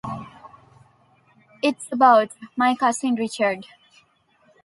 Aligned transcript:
It's 1.61 1.91
about— 1.91 2.31
my 2.57 2.73
cousin 2.73 3.13
Richard! 3.13 3.67